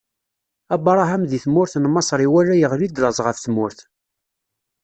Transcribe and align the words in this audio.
Abṛaham 0.73 1.21
di 1.29 1.39
tmurt 1.43 1.73
n 1.77 1.85
Maṣer 1.89 2.19
iwala 2.25 2.55
iɣli-d 2.57 2.95
laẓ 3.01 3.17
ɣef 3.25 3.37
tmurt. 3.39 3.79